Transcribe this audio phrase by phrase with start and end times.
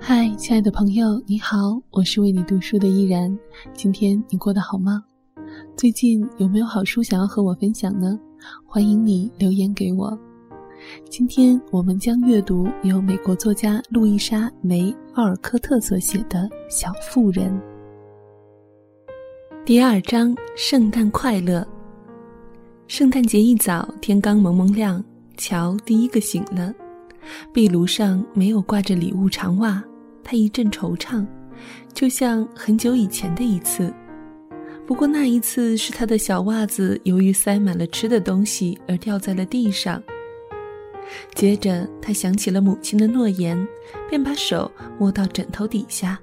[0.00, 3.36] 嗨，亲爱的朋友，你好，我是为你读书的依然。
[3.72, 5.02] 今天你过得好吗？
[5.76, 8.18] 最近有没有好书想要和我分享呢？
[8.66, 10.16] 欢迎你留言给我。
[11.08, 17.50] 今天我们将阅读由美国作家路易莎·梅·奥尔科特所写的《小妇人》
[19.64, 21.66] 第二章：圣诞快乐。
[22.86, 25.02] 圣诞节一早，天刚蒙蒙亮，
[25.38, 26.74] 乔第一个醒了。
[27.52, 29.82] 壁炉上没有挂着礼物长袜，
[30.22, 31.26] 他一阵惆怅，
[31.92, 33.92] 就像很久以前的一次。
[34.86, 40.02] 不过那一次是他的小袜子由于塞满了吃的东西而掉在了地上。
[41.34, 43.66] 接着他想起了母亲的诺言，
[44.08, 46.18] 便把手摸到枕头底下。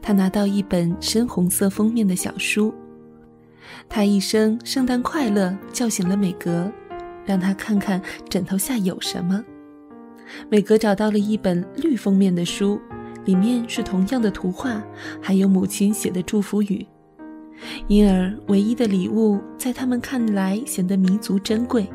[0.00, 2.72] 他拿到一本深红色封面的小书。
[3.88, 6.70] 他一声“圣诞快乐”叫醒了美格，
[7.24, 9.42] 让他看看枕头下有什么。
[10.48, 12.80] 美格找到了一本绿封面的书，
[13.24, 14.82] 里面是同样的图画，
[15.20, 16.86] 还有母亲写的祝福语。
[17.86, 21.88] 因而，唯一的礼物在他们看来显得弥足珍贵。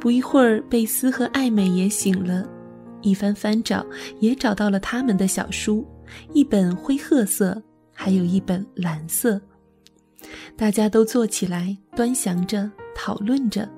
[0.00, 2.48] 不一会儿，贝斯和艾美也醒了，
[3.02, 3.84] 一番翻找，
[4.18, 5.86] 也找到了他们的小书，
[6.32, 7.62] 一本灰褐色，
[7.94, 9.40] 还有一本蓝色。
[10.56, 13.68] 大家都坐起来，端详着，讨论着。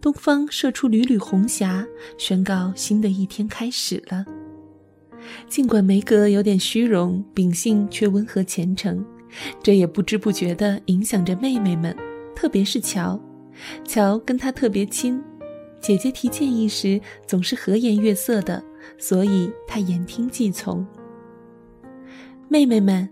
[0.00, 1.86] 东方射出缕缕红霞，
[2.18, 4.24] 宣告新的一天开始了。
[5.48, 9.04] 尽管梅格有点虚荣，秉性却温和虔诚，
[9.62, 11.94] 这也不知不觉地影响着妹妹们，
[12.34, 13.20] 特别是乔。
[13.84, 15.22] 乔跟她特别亲，
[15.80, 18.62] 姐姐提建议时总是和颜悦色的，
[18.98, 20.86] 所以她言听计从。
[22.48, 23.08] 妹妹们，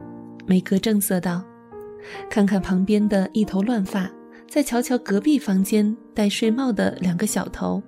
[0.46, 1.44] 梅格正色道
[2.30, 4.10] ：“看看旁边的一头乱发。”
[4.48, 7.82] 再瞧瞧隔壁房间戴睡帽的两个小头。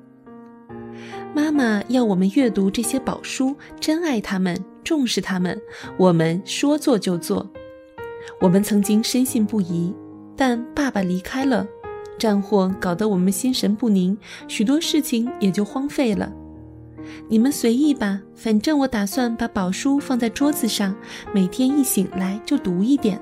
[1.35, 5.59] 妈妈要我们阅读这些宝书，珍爱他们，重视他们。
[5.97, 7.49] 我们说做就做。
[8.41, 9.95] 我们曾经深信不疑，
[10.37, 11.67] 但爸爸离开了，
[12.19, 14.17] 战祸搞得我们心神不宁，
[14.47, 16.31] 许多事情也就荒废了。
[17.29, 20.95] 你们随意吧，反正我打算把宝书放在桌子上，
[21.33, 23.19] 每天一醒来就读一点。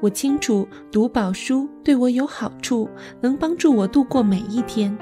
[0.00, 2.88] 我清楚读宝书对我有好处，
[3.20, 4.96] 能帮助我度过每一天。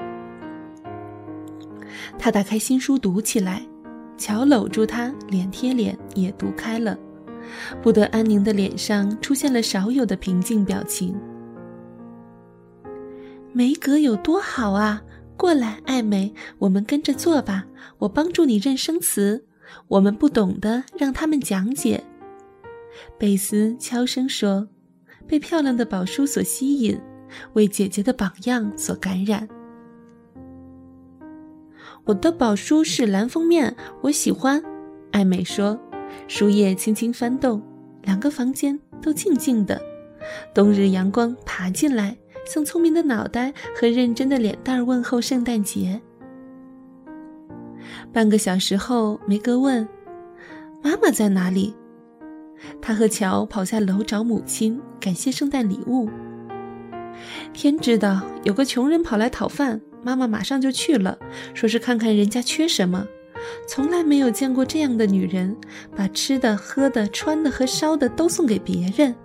[2.17, 3.65] 他打开新书读起来，
[4.17, 6.97] 乔搂住他，脸贴脸也读开了。
[7.81, 11.15] 不得安宁的脸上出现了少有的平静表情。
[13.51, 15.01] 梅格有多好啊！
[15.35, 17.65] 过来，艾美，我们跟着做吧。
[17.97, 19.43] 我帮助你认生词，
[19.87, 22.03] 我们不懂的让他们讲解。
[23.17, 24.67] 贝斯悄声说
[25.27, 26.99] ：“被漂亮的宝书所吸引，
[27.53, 29.47] 为姐姐的榜样所感染。”
[32.05, 34.61] 我的宝书是蓝封面，我喜欢。
[35.11, 35.79] 艾美说
[36.27, 37.61] ：“书页轻轻翻动，
[38.01, 39.79] 两个房间都静静的。
[40.53, 46.01] 冬日阳光爬进来，向聪明的脑袋和认真的脸蛋儿问候圣诞节。”
[48.11, 49.87] 半个小时后，梅格问
[50.83, 51.73] ：“妈妈在哪里？”
[52.81, 56.09] 他和乔跑下楼找母亲，感谢圣诞礼物。
[57.53, 61.17] 天知道，有个穷人跑来讨饭，妈妈马上就去了，
[61.53, 63.05] 说是看看人家缺什么。
[63.67, 65.55] 从来没有见过这样的女人，
[65.95, 69.15] 把吃的、喝的、穿的和烧的都送给别人。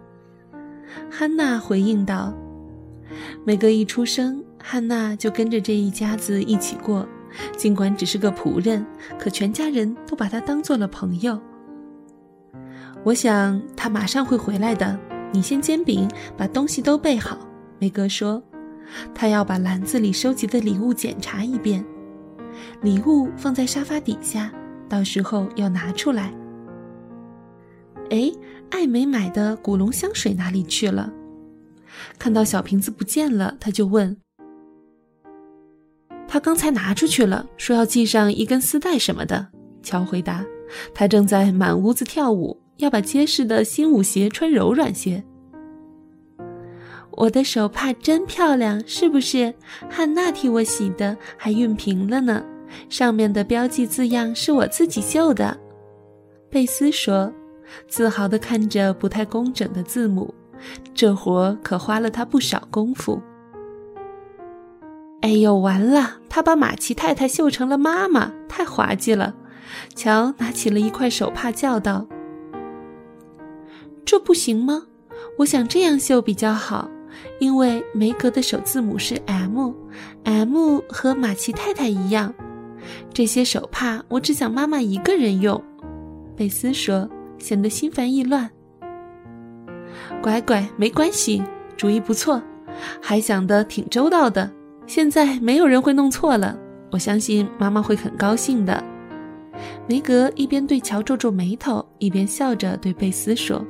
[1.10, 2.34] 汉娜回应道
[3.44, 7.06] ：“每个一出生，汉娜就跟着这一家子一起过，
[7.56, 8.84] 尽管只是个仆人，
[9.18, 11.40] 可全家人都把她当做了朋友。”
[13.06, 14.98] 我想他马上会回来的。
[15.32, 17.38] 你先煎饼，把东西都备好。
[17.78, 18.42] 梅格说，
[19.14, 21.84] 他要把篮子里收集的礼物检查一遍。
[22.82, 24.52] 礼物放在沙发底下，
[24.88, 26.34] 到时候要拿出来。
[28.10, 28.32] 哎，
[28.70, 31.12] 艾美买的古龙香水哪里去了？
[32.18, 34.16] 看到小瓶子不见了，他就问。
[36.26, 39.46] 他刚才拿出去了，说要系上一根丝带什么的。
[39.84, 40.44] 乔回答，
[40.92, 42.60] 他正在满屋子跳舞。
[42.76, 45.22] 要把结实的新舞鞋穿柔软些。
[47.12, 49.54] 我的手帕真漂亮，是不是？
[49.88, 52.44] 汉娜替我洗的，还熨平了呢。
[52.90, 55.56] 上面的标记字样是我自己绣的。
[56.50, 57.32] 贝斯说，
[57.88, 60.34] 自豪地看着不太工整的字母。
[60.94, 63.20] 这活可花了他不少功夫。
[65.22, 66.18] 哎呦，完了！
[66.28, 69.34] 他把马奇太太绣成了妈妈，太滑稽了。
[69.94, 72.06] 乔拿起了一块手帕，叫道。
[74.06, 74.84] 这不行吗？
[75.36, 76.88] 我想这样绣比较好，
[77.40, 82.32] 因为梅格的首字母是 M，M 和马奇太太一样。
[83.12, 85.60] 这些手帕我只想妈妈一个人用，
[86.36, 88.48] 贝斯说，显得心烦意乱。
[90.22, 91.42] 乖乖，没关系，
[91.76, 92.40] 主意不错，
[93.02, 94.48] 还想得挺周到的。
[94.86, 96.56] 现在没有人会弄错了，
[96.92, 98.84] 我相信妈妈会很高兴的。
[99.88, 103.64] 梅格一边对乔皱皱眉头，一边笑着对贝斯说：“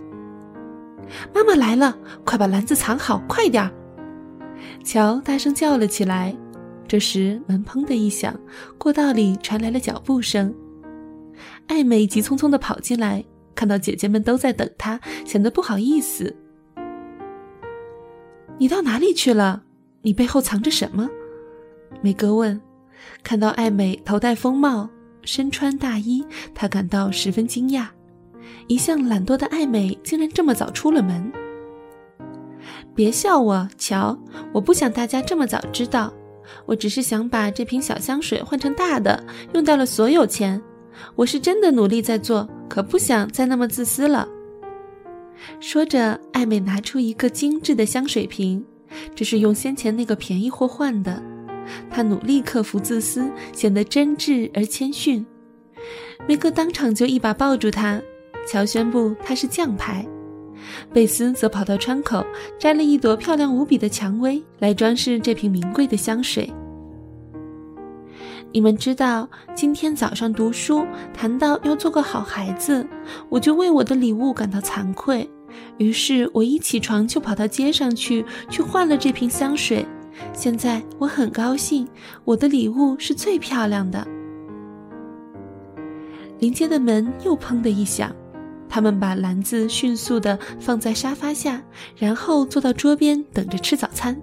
[1.35, 3.71] 妈妈来了，快把篮子藏好，快点儿！”
[4.85, 6.37] 乔大声叫了起来。
[6.89, 8.39] 这时门砰的一响，
[8.79, 10.55] 过道里传来了脚步声。
[11.67, 13.25] 艾美急匆匆地跑进来，
[13.55, 16.37] 看到姐姐们都在等她，显得不好意思。
[18.59, 19.63] “你到哪里去了？
[20.03, 21.11] 你背后藏着什么？”
[22.01, 22.61] 梅格问。
[23.23, 24.89] 看到艾美头戴风帽。
[25.25, 26.25] 身穿大衣，
[26.55, 27.87] 他感到十分惊讶。
[28.67, 31.33] 一向懒惰的艾美竟然这么早出了门。
[32.95, 34.19] 别笑我，乔，
[34.53, 36.13] 我不想大家这么早知道。
[36.65, 40.63] 我只是想把这瓶小香水换成大的，用掉了所有钱。
[41.15, 44.29] 我是真的努力在做，可不想再那么自私了。
[45.61, 48.65] 说着，艾美拿出一个精致的香水瓶，
[49.15, 51.23] 这是用先前那个便宜货换的。
[51.91, 55.27] 她努力克服自私，显得真挚而谦逊。
[56.27, 58.01] 梅格当场就一把抱住她。
[58.47, 60.07] 乔宣布他是将牌，
[60.93, 62.25] 贝斯则跑到窗口
[62.59, 66.53] 摘了一朵漂亮无比的蔷薇来装饰这瓶名贵的香水。
[68.53, 72.87] 你们知道，今天早上读书谈到要做个好孩子，
[73.29, 75.29] 我就为我的礼物感到惭愧，
[75.77, 79.85] 于是我一起床就跑到街上去，去换了这瓶香水。
[80.33, 81.87] 现在我很高兴，
[82.25, 84.07] 我的礼物是最漂亮的。
[86.39, 88.15] 临街的门又砰的一响，
[88.77, 91.63] 他们把篮子迅速地放在沙发下，
[91.97, 94.21] 然后坐到桌边等着吃早餐。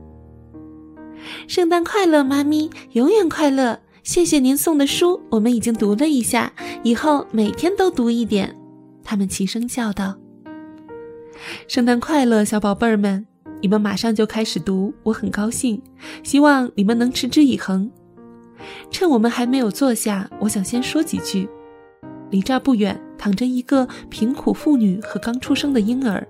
[1.48, 3.80] 圣诞快乐，妈咪，永远快乐！
[4.04, 6.54] 谢谢您送的书，我们已经读了一下，
[6.84, 8.56] 以后每天都读一点。
[9.04, 10.20] 他们齐声叫道
[11.68, 13.26] ：“圣诞快乐，小宝贝儿们！”
[13.60, 15.82] 你们马上就开始读，我很高兴。
[16.22, 17.90] 希望你们能持之以恒。
[18.92, 21.50] 趁我们还没有坐下，我想先说几句。
[22.30, 26.28] 离这儿不远，躺着一个贫苦妇女和刚出生的婴儿，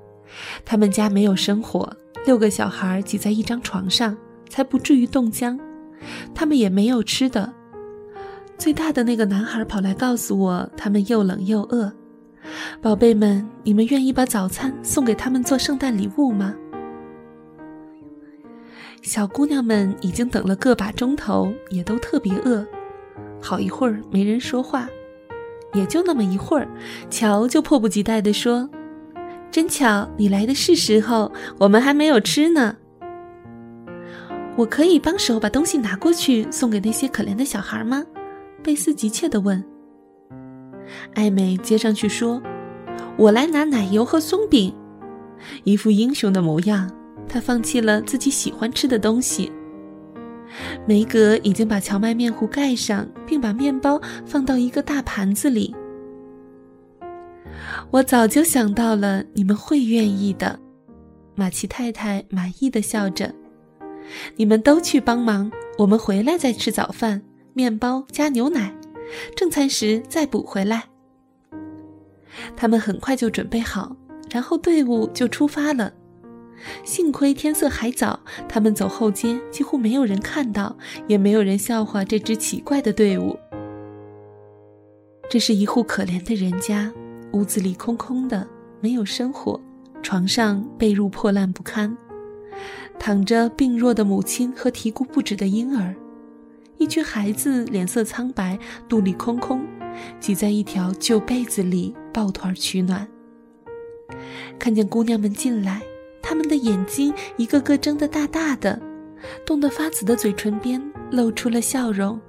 [0.63, 1.92] 他们家没有生火，
[2.24, 4.16] 六个小孩挤在一张床上，
[4.48, 5.60] 才不至于冻僵。
[6.36, 7.51] 他们也没有吃的。
[8.60, 11.92] 最大的那个男孩跑来告诉我，他们又冷又饿。
[12.80, 16.54] 宝贝们，你们愿意把早餐送给他们做圣诞礼物吗？
[19.01, 22.63] 小姑娘们已经等了个把钟头，也都特别饿。
[23.42, 24.88] 好一会儿没人说话，
[25.74, 26.68] 也就那么一会儿，
[27.10, 28.70] 乔就迫不及待地说
[29.52, 32.75] ：“真巧，你来的是时候，我们还没有吃呢。
[34.56, 38.04] 我可以帮手把东西拿过去，送给那些可怜的小孩吗？”
[38.64, 39.64] 贝斯急切地问。
[41.16, 42.42] 艾美接上去说
[43.18, 44.74] ：“我来拿奶油和松饼。”
[45.66, 46.90] 一副英雄的模样。
[47.25, 49.52] 他放弃了自己喜欢吃的东西。
[50.85, 55.75] 梅格已经把荞麦面糊盖上，并把面包放到一个大盘子里。
[57.91, 60.59] 我早就想到了你们会愿意的，
[61.35, 63.33] 马奇太太满意的笑着。
[64.35, 67.21] 你们都去帮忙，我们回来再吃早饭，
[67.53, 68.75] 面包加牛奶，
[69.35, 70.83] 正餐时再补回来。
[72.55, 73.95] 他们很快就准备好，
[74.29, 75.93] 然后队伍就出发了。
[76.83, 83.38] 幸亏天色还早，他们走后街，几乎没有人看到，也没有人笑话这支奇怪的队伍。
[85.29, 86.91] 这是一户可怜的人家，
[87.31, 88.48] 屋子里空空的，
[88.79, 89.60] 没有生火，
[90.01, 91.98] 床上被褥破烂不堪，
[93.00, 95.95] 躺着病弱的母亲和啼哭不止的婴儿，
[96.77, 99.65] 一群孩子脸色苍白，肚里空空，
[100.19, 103.07] 挤在一条旧被子里抱团取暖。
[104.60, 105.81] 看见姑娘们进来。
[106.34, 108.82] 他们的眼睛一个个睁得大大的，
[109.46, 112.20] 冻得发紫的嘴唇边露出了笑容。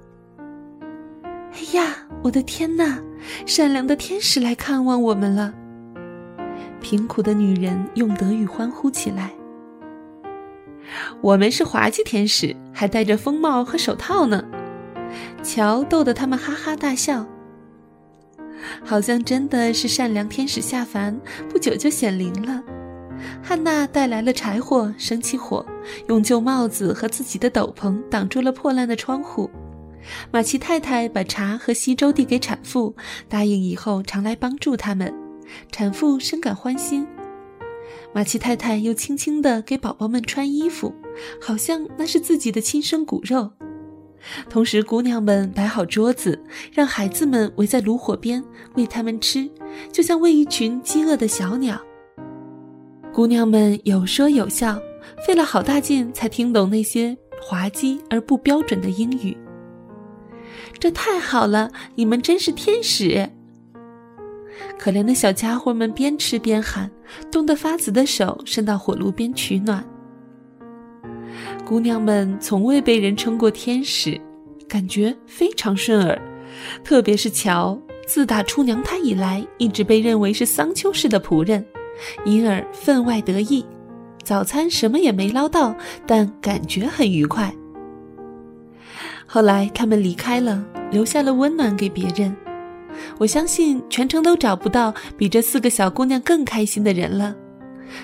[1.53, 3.01] 哎呀，我的天哪！
[3.47, 5.51] 善良的天使来看望我们了。
[6.79, 9.31] 贫苦的女人用德语欢呼起来。
[11.21, 14.45] 我们是滑稽天使，还戴着风帽和手套呢。
[15.41, 17.25] 乔逗得他们哈哈大笑，
[18.83, 21.19] 好像真的是善良天使下凡，
[21.49, 22.61] 不久就显灵了。
[23.43, 25.65] 汉娜带来了柴火，生起火，
[26.07, 29.49] 用旧帽子和自己的斗篷挡住了破烂的窗户。
[30.31, 32.95] 马奇太太把茶和稀粥递给产妇，
[33.27, 35.13] 答应以后常来帮助他们。
[35.71, 37.07] 产妇深感欢心。
[38.13, 40.93] 马奇太太又轻轻地给宝宝们穿衣服，
[41.41, 43.51] 好像那是自己的亲生骨肉。
[44.49, 48.43] 同时，姑娘们摆好桌子，让孩子们围在炉火边
[48.75, 49.49] 喂他们吃，
[49.91, 51.79] 就像喂一群饥饿的小鸟。
[53.15, 54.77] 姑娘们有说有笑，
[55.25, 59.37] 费了好大劲才听懂那些滑稽而不标准的英语。
[60.77, 63.25] 这太好了，你们真是天使！
[64.77, 66.91] 可怜的小家伙们边吃边喊，
[67.31, 69.81] 冻得发紫的手伸到火炉边取暖。
[71.65, 74.19] 姑娘们从未被人称过天使，
[74.67, 76.21] 感觉非常顺耳。
[76.83, 81.65] 特别是乔，自打出娘胎以来，一直被认为是桑丘式的仆人，
[82.25, 83.65] 因而分外得意。
[84.23, 85.75] 早餐什么也没捞到，
[86.07, 87.53] 但感觉很愉快。
[89.27, 92.35] 后来他们离开了，留下了温暖给别人。
[93.17, 97.35] 我相信全城都找不到比这四个小姑娘更开心的人了。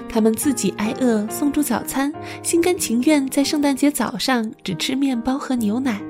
[0.08, 6.02] 她们自己挨饿送出早餐，心甘情愿在圣诞节早上只吃面包和牛奶。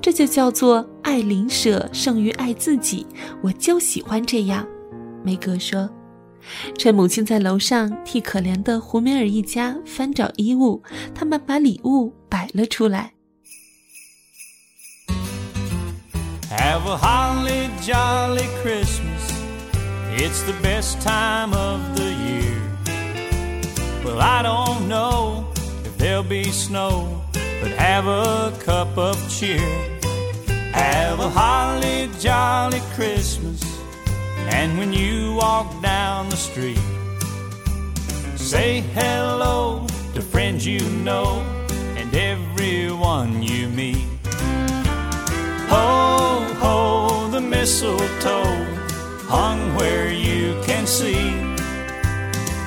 [0.00, 3.06] 这就叫做爱邻舍胜于爱自己。
[3.42, 4.64] 我就喜欢这样，
[5.24, 5.90] 梅格说。
[6.77, 10.83] 趁母亲在楼上替可怜的胡梅尔一家翻找衣物，
[11.13, 13.13] 他们把礼物摆了出来。
[16.51, 19.33] Have a holly jolly Christmas.
[20.17, 22.61] It's the best time of the year.
[24.05, 25.45] Well, I don't know
[25.83, 27.07] if there'll be snow,
[27.61, 29.59] but have a cup of cheer.
[30.71, 33.61] Have a holly jolly Christmas.
[34.52, 36.78] And when you walk down the street,
[38.36, 41.42] say hello to friends you know
[41.96, 44.06] and everyone you meet.
[45.68, 48.66] Ho, ho, the mistletoe
[49.28, 51.30] hung where you can see.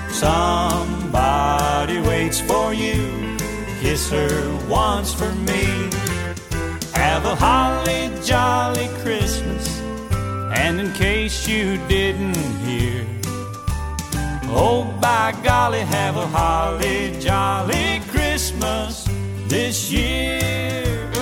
[0.09, 3.35] Somebody waits for you,
[3.81, 5.89] kiss her once for me.
[6.93, 9.67] Have a holly jolly Christmas,
[10.53, 13.05] and in case you didn't hear,
[14.49, 19.07] oh by golly, have a holly jolly Christmas
[19.47, 21.12] this year.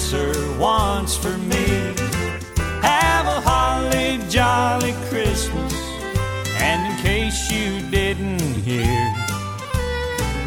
[0.00, 1.94] Kiss her once for me.
[2.82, 5.74] Have a holly jolly Christmas.
[6.58, 9.14] And in case you didn't hear,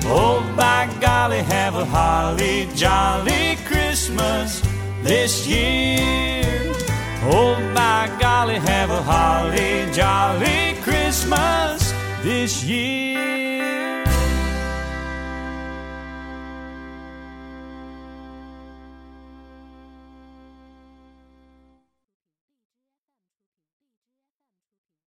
[0.05, 4.61] oh by golly, have a holly jolly Christmas
[5.03, 6.73] this year.
[7.25, 11.93] Oh by golly, have a holly jolly Christmas
[12.23, 13.52] this year.